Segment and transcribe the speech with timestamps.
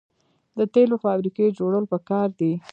[0.57, 2.53] د تیلو فابریکې جوړول پکار دي.